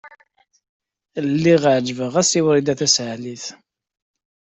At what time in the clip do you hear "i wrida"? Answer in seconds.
2.39-2.73